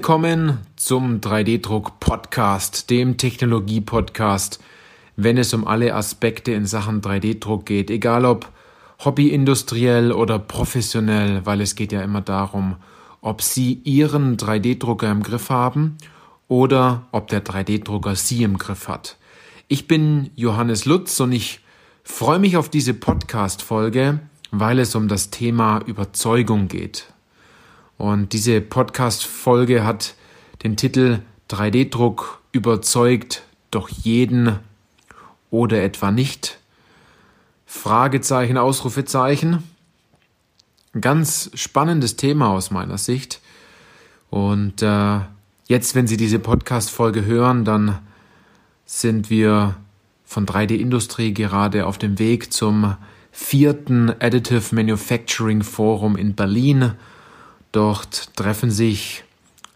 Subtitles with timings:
[0.00, 4.58] Willkommen zum 3D-Druck-Podcast, dem Technologie-Podcast,
[5.16, 8.50] wenn es um alle Aspekte in Sachen 3D-Druck geht, egal ob
[9.04, 12.76] hobbyindustriell oder professionell, weil es geht ja immer darum,
[13.20, 15.98] ob Sie Ihren 3D-Drucker im Griff haben
[16.48, 19.18] oder ob der 3D-Drucker Sie im Griff hat.
[19.68, 21.60] Ich bin Johannes Lutz und ich
[22.04, 27.12] freue mich auf diese Podcast-Folge, weil es um das Thema Überzeugung geht.
[28.00, 30.14] Und diese Podcast-Folge hat
[30.62, 34.58] den Titel 3D-Druck überzeugt doch jeden
[35.50, 36.60] oder etwa nicht.
[37.66, 39.64] Fragezeichen, Ausrufezeichen.
[40.98, 43.42] Ganz spannendes Thema aus meiner Sicht.
[44.30, 45.20] Und äh,
[45.68, 47.98] jetzt, wenn Sie diese Podcast-Folge hören, dann
[48.86, 49.76] sind wir
[50.24, 52.96] von 3D-Industrie gerade auf dem Weg zum
[53.30, 56.94] vierten Additive Manufacturing Forum in Berlin
[57.72, 59.24] Dort treffen sich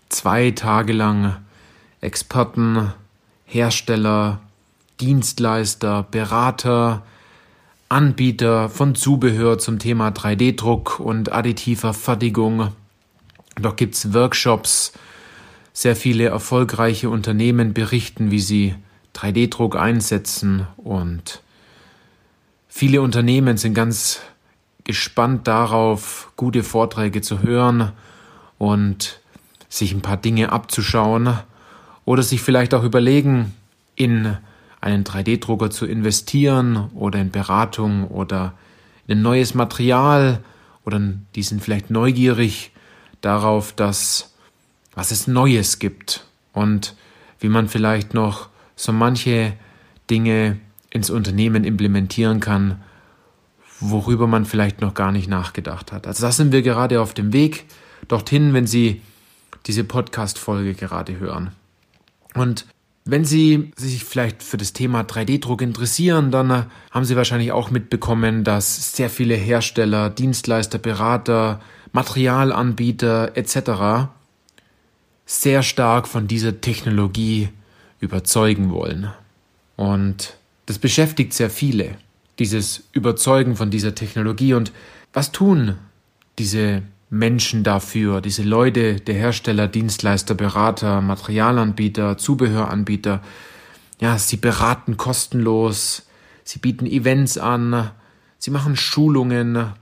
[0.09, 1.37] zwei Tage lang
[2.01, 2.93] Experten,
[3.45, 4.41] Hersteller,
[5.01, 7.03] Dienstleister, Berater,
[7.89, 12.73] Anbieter von Zubehör zum Thema 3D-Druck und additiver Fertigung.
[13.61, 14.93] Dort gibt's Workshops.
[15.73, 18.75] Sehr viele erfolgreiche Unternehmen berichten, wie sie
[19.15, 21.43] 3D-Druck einsetzen und
[22.69, 24.21] viele Unternehmen sind ganz
[24.85, 27.93] gespannt darauf, gute Vorträge zu hören
[28.59, 29.21] und
[29.69, 31.39] sich ein paar Dinge abzuschauen
[32.05, 33.55] oder sich vielleicht auch überlegen,
[33.97, 34.37] in
[34.81, 38.53] einen 3D-Drucker zu investieren oder in Beratung oder
[39.07, 40.45] in ein neues Material
[40.85, 41.01] oder
[41.35, 42.73] die sind vielleicht neugierig
[43.23, 44.35] darauf, dass
[44.95, 46.95] was es Neues gibt und
[47.41, 49.55] wie man vielleicht noch so manche
[50.11, 52.83] Dinge ins Unternehmen implementieren kann,
[53.81, 56.07] worüber man vielleicht noch gar nicht nachgedacht hat.
[56.07, 57.67] Also das sind wir gerade auf dem Weg
[58.09, 59.01] dorthin, wenn Sie
[59.67, 61.53] diese Podcast-Folge gerade hören.
[62.35, 62.67] Und
[63.05, 67.71] wenn Sie sich vielleicht für das Thema 3D-Druck interessieren, dann äh, haben Sie wahrscheinlich auch
[67.71, 71.61] mitbekommen, dass sehr viele Hersteller, Dienstleister, Berater,
[71.93, 74.09] Materialanbieter etc.
[75.27, 77.51] sehr stark von dieser Technologie
[78.01, 79.11] überzeugen wollen.
[79.77, 80.37] Und
[80.67, 81.97] das beschäftigt sehr viele
[82.39, 84.55] dieses Überzeugen von dieser Technologie.
[84.55, 84.73] Und
[85.13, 85.77] was tun
[86.39, 93.23] diese Menschen dafür, diese Leute, der Hersteller, Dienstleister, Berater, Materialanbieter, Zubehöranbieter?
[94.01, 96.07] Ja, sie beraten kostenlos,
[96.43, 97.91] sie bieten Events an,
[98.39, 99.73] sie machen Schulungen,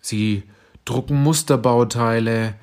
[0.00, 0.44] sie
[0.84, 2.54] drucken Musterbauteile,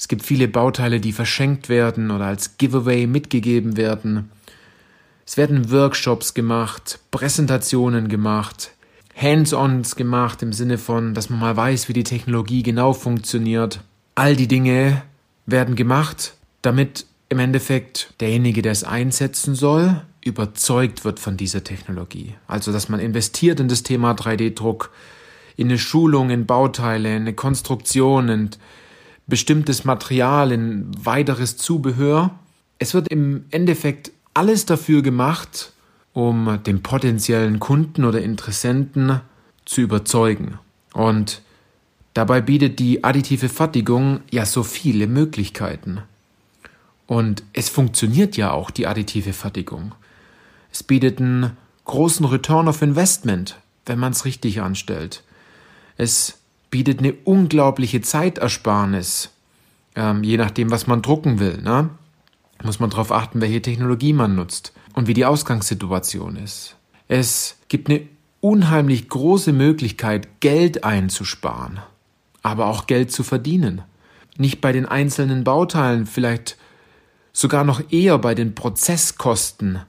[0.00, 4.30] es gibt viele Bauteile, die verschenkt werden oder als Giveaway mitgegeben werden.
[5.26, 8.70] Es werden Workshops gemacht, Präsentationen gemacht,
[9.20, 13.80] Hands-ons gemacht im Sinne von, dass man mal weiß, wie die Technologie genau funktioniert.
[14.14, 15.02] All die Dinge
[15.46, 22.34] werden gemacht, damit im Endeffekt derjenige, der es einsetzen soll, überzeugt wird von dieser Technologie.
[22.46, 24.90] Also, dass man investiert in das Thema 3D-Druck,
[25.56, 28.50] in eine Schulung, in Bauteile, in eine Konstruktion, in
[29.26, 32.30] bestimmtes Material, in weiteres Zubehör.
[32.78, 35.72] Es wird im Endeffekt alles dafür gemacht,
[36.12, 39.20] um den potenziellen Kunden oder Interessenten
[39.64, 40.58] zu überzeugen.
[40.92, 41.42] Und
[42.14, 46.02] dabei bietet die additive Fertigung ja so viele Möglichkeiten.
[47.06, 49.94] Und es funktioniert ja auch, die additive Fertigung.
[50.72, 55.22] Es bietet einen großen Return of Investment, wenn man es richtig anstellt.
[55.96, 56.38] Es
[56.70, 59.30] bietet eine unglaubliche Zeitersparnis,
[59.96, 61.60] ähm, je nachdem, was man drucken will.
[61.62, 61.90] Ne?
[62.62, 66.76] Muss man darauf achten, welche Technologie man nutzt und wie die Ausgangssituation ist.
[67.08, 68.06] Es gibt eine
[68.40, 71.80] unheimlich große Möglichkeit, Geld einzusparen,
[72.42, 73.82] aber auch Geld zu verdienen.
[74.36, 76.56] Nicht bei den einzelnen Bauteilen, vielleicht
[77.32, 79.80] sogar noch eher bei den Prozesskosten,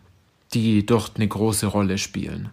[0.54, 2.50] die dort eine große Rolle spielen.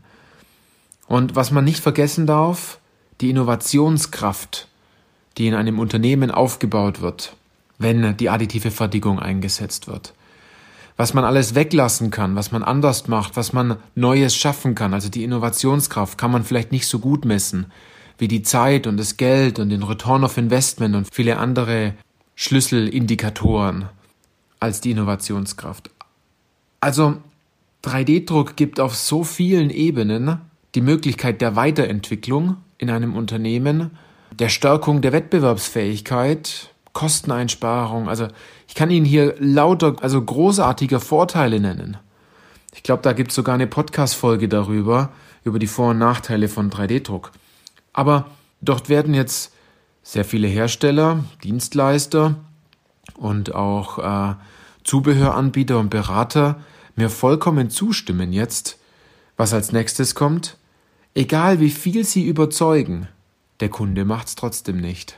[1.06, 2.78] Und was man nicht vergessen darf,
[3.20, 4.68] die Innovationskraft,
[5.36, 7.34] die in einem Unternehmen aufgebaut wird,
[7.78, 10.14] wenn die additive Fertigung eingesetzt wird
[10.98, 14.92] was man alles weglassen kann, was man anders macht, was man Neues schaffen kann.
[14.92, 17.72] Also die Innovationskraft kann man vielleicht nicht so gut messen
[18.18, 21.94] wie die Zeit und das Geld und den Return of Investment und viele andere
[22.34, 23.88] Schlüsselindikatoren
[24.58, 25.88] als die Innovationskraft.
[26.80, 27.18] Also
[27.84, 30.40] 3D-Druck gibt auf so vielen Ebenen
[30.74, 33.92] die Möglichkeit der Weiterentwicklung in einem Unternehmen,
[34.36, 38.08] der Stärkung der Wettbewerbsfähigkeit, Kosteneinsparung.
[38.08, 38.26] Also
[38.66, 41.96] ich kann Ihnen hier lauter, also großartige Vorteile nennen.
[42.74, 45.10] Ich glaube, da gibt es sogar eine Podcast-Folge darüber,
[45.44, 47.30] über die Vor- und Nachteile von 3D-Druck.
[47.92, 48.26] Aber
[48.62, 49.52] dort werden jetzt
[50.02, 52.34] sehr viele Hersteller, Dienstleister
[53.14, 54.34] und auch äh,
[54.82, 56.60] Zubehöranbieter und Berater
[56.96, 58.76] mir vollkommen zustimmen jetzt,
[59.36, 60.56] was als nächstes kommt.
[61.14, 63.06] Egal wie viel sie überzeugen,
[63.60, 65.16] der Kunde macht's trotzdem nicht.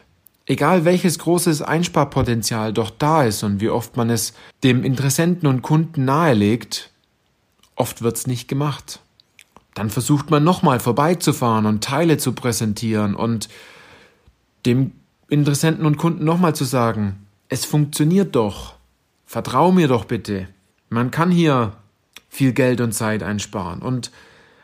[0.50, 4.32] Egal welches großes Einsparpotenzial doch da ist und wie oft man es
[4.64, 6.90] dem Interessenten und Kunden nahelegt,
[7.76, 8.98] oft wird's nicht gemacht.
[9.74, 13.48] Dann versucht man nochmal vorbeizufahren und Teile zu präsentieren und
[14.66, 14.90] dem
[15.28, 18.74] Interessenten und Kunden nochmal zu sagen, es funktioniert doch.
[19.26, 20.48] Vertrau mir doch bitte.
[20.88, 21.74] Man kann hier
[22.28, 24.10] viel Geld und Zeit einsparen und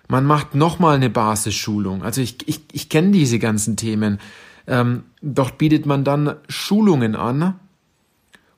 [0.08, 2.02] man macht nochmal eine Basisschulung.
[2.02, 4.18] Also ich, ich, ich kenne diese ganzen Themen.
[4.66, 7.54] Ähm, dort bietet man dann Schulungen an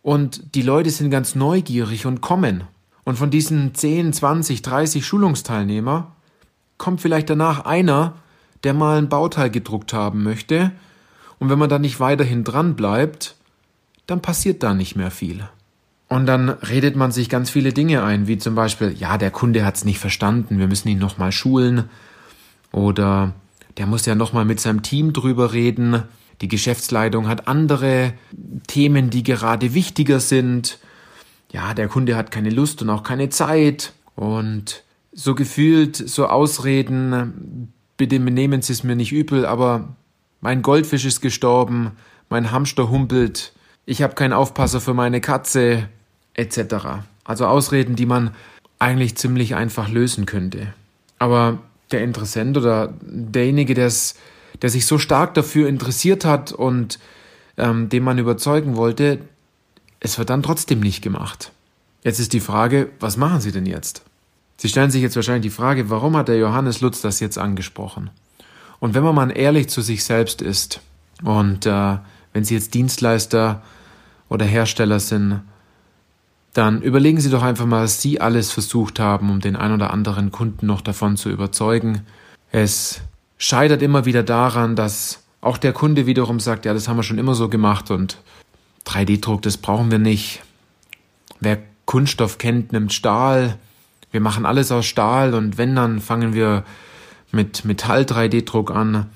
[0.03, 2.65] und die Leute sind ganz neugierig und kommen.
[3.05, 6.13] Und von diesen 10, 20, 30 Schulungsteilnehmer
[6.77, 8.15] kommt vielleicht danach einer,
[8.65, 10.73] der mal ein Bauteil gedruckt haben möchte.
[11.39, 13.37] Und wenn man da nicht weiterhin dran bleibt,
[14.07, 15.49] dann passiert da nicht mehr viel.
[16.09, 19.65] Und dann redet man sich ganz viele Dinge ein, wie zum Beispiel, ja, der Kunde
[19.65, 21.91] hat es nicht verstanden, wir müssen ihn nochmal schulen.
[22.73, 23.35] Oder
[23.79, 26.03] der muss ja nochmal mit seinem Team drüber reden.
[26.41, 28.13] Die Geschäftsleitung hat andere
[28.67, 30.79] Themen, die gerade wichtiger sind.
[31.51, 33.93] Ja, der Kunde hat keine Lust und auch keine Zeit.
[34.15, 34.83] Und
[35.13, 39.97] so gefühlt, so Ausreden, bitte nehmen Sie es mir nicht übel, aber
[40.41, 41.93] mein Goldfisch ist gestorben,
[42.29, 43.53] mein Hamster humpelt,
[43.87, 45.89] ich habe keinen Aufpasser für meine Katze,
[46.35, 47.03] etc.
[47.25, 48.35] Also Ausreden, die man
[48.79, 50.75] eigentlich ziemlich einfach lösen könnte.
[51.19, 51.59] Aber
[51.91, 54.15] der Interessent oder derjenige, der's,
[54.63, 56.99] der sich so stark dafür interessiert hat und
[57.57, 59.21] ähm, den man überzeugen wollte,
[60.01, 61.53] es wird dann trotzdem nicht gemacht.
[62.05, 64.03] Jetzt ist die Frage, was machen Sie denn jetzt?
[64.57, 68.11] Sie stellen sich jetzt wahrscheinlich die Frage, warum hat der Johannes Lutz das jetzt angesprochen?
[68.81, 70.81] Und wenn man mal ehrlich zu sich selbst ist
[71.23, 71.99] und äh,
[72.33, 73.63] wenn Sie jetzt Dienstleister
[74.29, 75.43] oder Hersteller sind,
[76.59, 79.93] dann überlegen Sie doch einfach mal, was Sie alles versucht haben, um den ein oder
[79.93, 82.03] anderen Kunden noch davon zu überzeugen.
[82.51, 83.01] Es
[83.39, 87.19] scheitert immer wieder daran, dass auch der Kunde wiederum sagt, ja, das haben wir schon
[87.19, 88.19] immer so gemacht und
[88.87, 90.43] 3D-Druck, das brauchen wir nicht.
[91.39, 93.57] Wer Kunststoff kennt, nimmt Stahl.
[94.11, 96.65] Wir machen alles aus Stahl und wenn, dann fangen wir
[97.31, 99.07] mit Metall 3D-Druck an.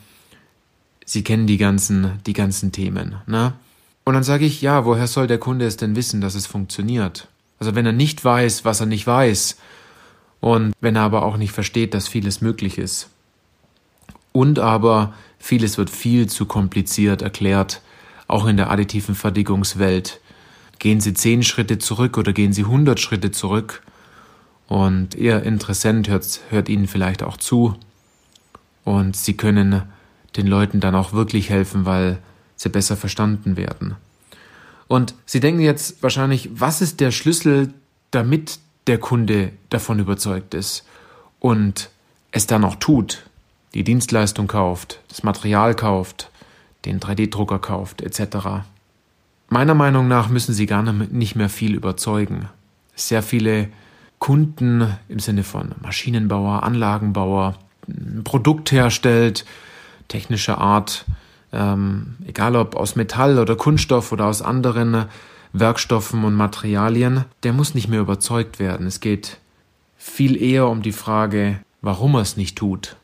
[1.04, 3.54] Sie kennen die ganzen, die ganzen Themen, ne?
[4.04, 7.28] Und dann sage ich, ja, woher soll der Kunde es denn wissen, dass es funktioniert?
[7.58, 9.56] Also wenn er nicht weiß, was er nicht weiß
[10.40, 13.08] und wenn er aber auch nicht versteht, dass vieles möglich ist.
[14.32, 17.80] Und aber vieles wird viel zu kompliziert erklärt,
[18.26, 20.20] auch in der additiven Fertigungswelt.
[20.80, 23.82] Gehen Sie zehn Schritte zurück oder gehen Sie hundert Schritte zurück
[24.66, 27.76] und Ihr Interessent hört, hört Ihnen vielleicht auch zu
[28.84, 29.82] und Sie können
[30.36, 32.18] den Leuten dann auch wirklich helfen, weil
[32.62, 33.96] sie besser verstanden werden.
[34.88, 37.72] Und Sie denken jetzt wahrscheinlich, was ist der Schlüssel,
[38.10, 40.84] damit der Kunde davon überzeugt ist
[41.40, 41.90] und
[42.30, 43.24] es dann auch tut,
[43.74, 46.30] die Dienstleistung kauft, das Material kauft,
[46.84, 48.64] den 3D-Drucker kauft, etc.
[49.48, 52.48] Meiner Meinung nach müssen Sie gar nicht mehr viel überzeugen.
[52.94, 53.68] Sehr viele
[54.18, 57.54] Kunden im Sinne von Maschinenbauer, Anlagenbauer,
[58.24, 59.44] Produkt herstellt,
[60.08, 61.06] technischer Art,
[61.52, 65.06] ähm, egal ob aus Metall oder Kunststoff oder aus anderen
[65.52, 68.86] Werkstoffen und Materialien, der muss nicht mehr überzeugt werden.
[68.86, 69.38] Es geht
[69.96, 72.96] viel eher um die Frage, warum er es nicht tut.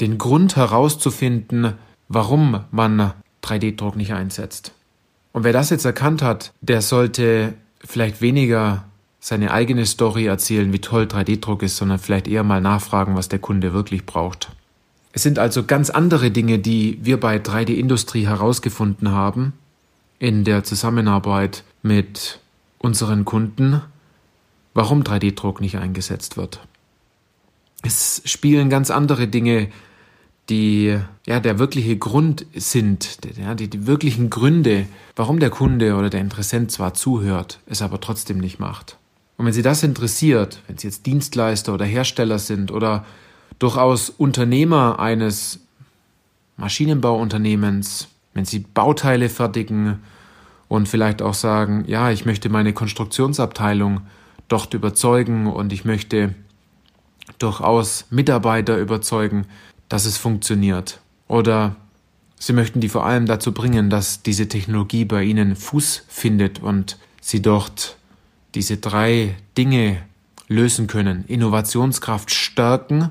[0.00, 1.74] Den Grund herauszufinden,
[2.08, 3.12] warum man
[3.42, 4.72] 3D-Druck nicht einsetzt.
[5.32, 8.84] Und wer das jetzt erkannt hat, der sollte vielleicht weniger
[9.20, 13.38] seine eigene Story erzählen, wie toll 3D-Druck ist, sondern vielleicht eher mal nachfragen, was der
[13.38, 14.50] Kunde wirklich braucht.
[15.14, 19.52] Es sind also ganz andere Dinge, die wir bei 3D-Industrie herausgefunden haben
[20.18, 22.40] in der Zusammenarbeit mit
[22.78, 23.80] unseren Kunden,
[24.74, 26.66] warum 3D-Druck nicht eingesetzt wird.
[27.82, 29.68] Es spielen ganz andere Dinge,
[30.48, 36.10] die ja der wirkliche Grund sind, ja, die, die wirklichen Gründe, warum der Kunde oder
[36.10, 38.98] der Interessent zwar zuhört, es aber trotzdem nicht macht.
[39.36, 43.04] Und wenn Sie das interessiert, wenn Sie jetzt Dienstleister oder Hersteller sind oder
[43.58, 45.60] durchaus Unternehmer eines
[46.56, 50.00] Maschinenbauunternehmens, wenn sie Bauteile fertigen
[50.68, 54.02] und vielleicht auch sagen, ja, ich möchte meine Konstruktionsabteilung
[54.48, 56.34] dort überzeugen und ich möchte
[57.38, 59.46] durchaus Mitarbeiter überzeugen,
[59.88, 61.00] dass es funktioniert.
[61.28, 61.76] Oder
[62.38, 66.98] sie möchten die vor allem dazu bringen, dass diese Technologie bei ihnen Fuß findet und
[67.20, 67.96] sie dort
[68.54, 70.02] diese drei Dinge
[70.48, 71.24] lösen können.
[71.26, 73.10] Innovationskraft stärken,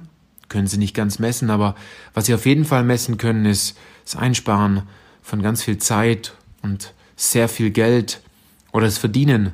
[0.50, 1.76] können sie nicht ganz messen, aber
[2.14, 4.84] was sie auf jeden Fall messen können, ist das Einsparen
[5.22, 8.22] von ganz viel Zeit und sehr viel Geld
[8.72, 9.54] oder das Verdienen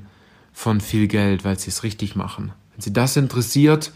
[0.53, 2.51] von viel Geld, weil sie es richtig machen.
[2.73, 3.91] Wenn Sie das interessiert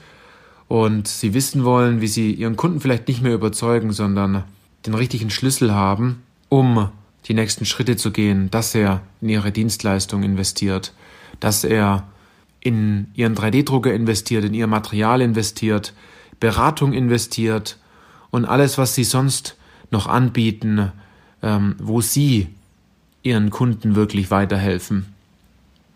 [0.68, 4.44] und Sie wissen wollen, wie Sie Ihren Kunden vielleicht nicht mehr überzeugen, sondern
[4.86, 6.90] den richtigen Schlüssel haben, um
[7.26, 10.94] die nächsten Schritte zu gehen, dass er in Ihre Dienstleistung investiert,
[11.40, 12.08] dass er
[12.60, 15.94] in Ihren 3D-Drucker investiert, in Ihr Material investiert,
[16.40, 17.78] Beratung investiert
[18.32, 19.56] und alles, was Sie sonst
[19.92, 20.92] noch anbieten,
[21.42, 22.48] ähm, wo Sie
[23.22, 25.06] Ihren Kunden wirklich weiterhelfen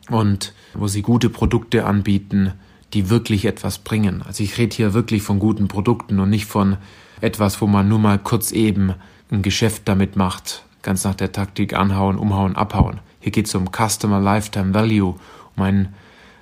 [0.09, 2.53] und wo Sie gute Produkte anbieten,
[2.93, 4.21] die wirklich etwas bringen.
[4.21, 6.77] Also ich rede hier wirklich von guten Produkten und nicht von
[7.21, 8.93] etwas, wo man nur mal kurz eben
[9.31, 12.99] ein Geschäft damit macht, ganz nach der Taktik anhauen, umhauen, abhauen.
[13.19, 15.15] Hier geht es um Customer Lifetime Value,
[15.55, 15.93] um einen,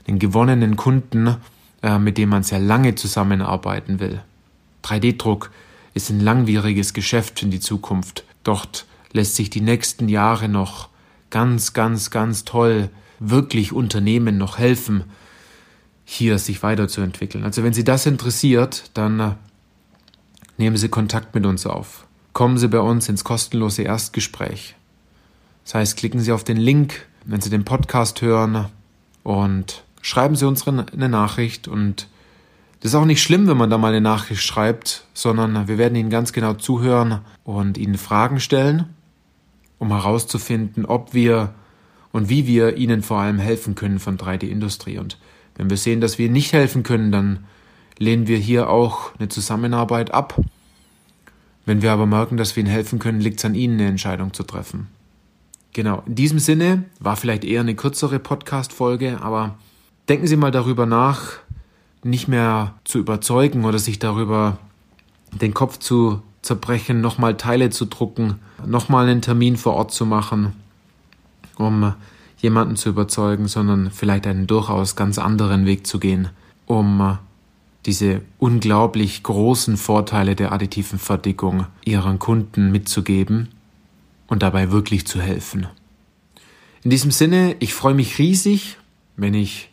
[0.08, 1.38] den gewonnenen Kunden,
[1.86, 4.20] äh, mit dem man sehr lange zusammenarbeiten will.
[4.84, 5.52] 3D-Druck
[5.94, 8.24] ist ein langwieriges Geschäft in die Zukunft.
[8.44, 10.90] Dort lässt sich die nächsten Jahre noch
[11.30, 12.90] ganz, ganz, ganz toll
[13.20, 15.04] wirklich Unternehmen noch helfen,
[16.06, 17.44] hier sich weiterzuentwickeln.
[17.44, 19.32] Also wenn Sie das interessiert, dann äh,
[20.58, 22.08] nehmen Sie Kontakt mit uns auf.
[22.34, 24.76] Kommen Sie bei uns ins kostenlose Erstgespräch.
[25.66, 28.70] Das heißt, klicken Sie auf den Link, wenn Sie den Podcast hören
[29.22, 32.08] und schreiben Sie uns eine Nachricht und
[32.80, 35.96] das ist auch nicht schlimm, wenn man da mal eine Nachricht schreibt, sondern wir werden
[35.96, 38.94] Ihnen ganz genau zuhören und Ihnen Fragen stellen,
[39.80, 41.56] um herauszufinden, ob wir
[42.12, 45.00] und wie wir Ihnen vor allem helfen können von 3D-Industrie.
[45.00, 45.18] Und
[45.56, 47.46] wenn wir sehen, dass wir nicht helfen können, dann
[47.98, 50.40] lehnen wir hier auch eine Zusammenarbeit ab.
[51.66, 54.34] Wenn wir aber merken, dass wir Ihnen helfen können, liegt es an Ihnen, eine Entscheidung
[54.34, 54.86] zu treffen.
[55.74, 59.58] Genau, in diesem Sinne war vielleicht eher eine kürzere Podcast-Folge, aber
[60.08, 61.40] denken Sie mal darüber nach,
[62.04, 64.58] nicht mehr zu überzeugen oder sich darüber
[65.34, 70.54] den Kopf zu zerbrechen, nochmal Teile zu drucken, nochmal einen Termin vor Ort zu machen,
[71.58, 71.94] um
[72.38, 76.30] jemanden zu überzeugen, sondern vielleicht einen durchaus ganz anderen Weg zu gehen,
[76.68, 77.18] um
[77.86, 83.50] diese unglaublich großen Vorteile der additiven Verdickung ihren Kunden mitzugeben
[84.28, 85.68] und dabei wirklich zu helfen.
[86.84, 88.78] In diesem Sinne, ich freue mich riesig,
[89.18, 89.70] wenn ich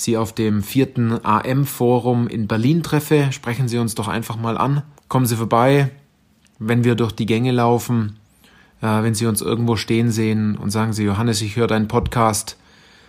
[0.00, 3.28] Sie auf dem vierten AM-Forum in Berlin treffe.
[3.32, 4.82] Sprechen Sie uns doch einfach mal an.
[5.08, 5.90] Kommen Sie vorbei,
[6.58, 8.16] wenn wir durch die Gänge laufen
[8.82, 12.56] äh, wenn Sie uns irgendwo stehen sehen und sagen Sie, Johannes, ich höre deinen Podcast.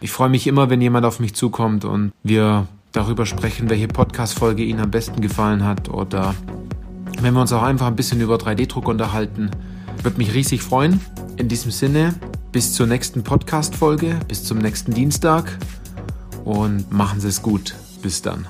[0.01, 4.63] Ich freue mich immer, wenn jemand auf mich zukommt und wir darüber sprechen, welche Podcast-Folge
[4.63, 6.35] Ihnen am besten gefallen hat oder
[7.21, 9.51] wenn wir uns auch einfach ein bisschen über 3D-Druck unterhalten.
[10.01, 10.99] Würde mich riesig freuen.
[11.37, 12.15] In diesem Sinne,
[12.51, 15.57] bis zur nächsten Podcast-Folge, bis zum nächsten Dienstag
[16.45, 17.75] und machen Sie es gut.
[18.01, 18.47] Bis dann.